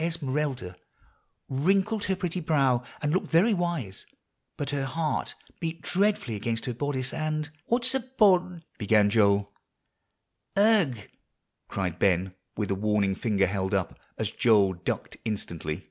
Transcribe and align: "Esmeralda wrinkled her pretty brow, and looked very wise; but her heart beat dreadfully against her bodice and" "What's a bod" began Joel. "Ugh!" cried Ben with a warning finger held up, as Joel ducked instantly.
"Esmeralda 0.00 0.74
wrinkled 1.48 2.06
her 2.06 2.16
pretty 2.16 2.40
brow, 2.40 2.82
and 3.00 3.12
looked 3.12 3.28
very 3.28 3.54
wise; 3.54 4.06
but 4.56 4.70
her 4.70 4.84
heart 4.86 5.36
beat 5.60 5.82
dreadfully 5.82 6.34
against 6.34 6.64
her 6.64 6.74
bodice 6.74 7.14
and" 7.14 7.50
"What's 7.66 7.94
a 7.94 8.00
bod" 8.00 8.64
began 8.76 9.08
Joel. 9.08 9.52
"Ugh!" 10.56 10.98
cried 11.68 12.00
Ben 12.00 12.34
with 12.56 12.72
a 12.72 12.74
warning 12.74 13.14
finger 13.14 13.46
held 13.46 13.72
up, 13.72 13.96
as 14.18 14.32
Joel 14.32 14.72
ducked 14.72 15.16
instantly. 15.24 15.88